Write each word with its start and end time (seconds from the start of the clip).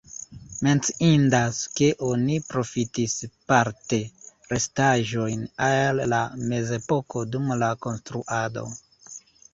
Menciindas, 0.67 1.57
ke 1.79 1.89
oni 2.07 2.37
profitis 2.53 3.13
parte 3.53 3.99
restaĵojn 4.55 5.45
el 5.69 6.03
la 6.15 6.23
mezepoko 6.55 7.27
dum 7.37 7.53
la 7.65 7.71
konstruado. 7.89 8.69